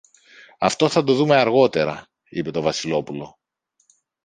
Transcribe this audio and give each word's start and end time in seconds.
Αυτό 0.59 0.89
θα 0.89 1.03
το 1.03 1.13
δούμε 1.15 1.35
αργότερα, 1.35 2.07
είπε 2.29 2.51
το 2.51 2.61
Βασιλόπουλο. 2.61 3.39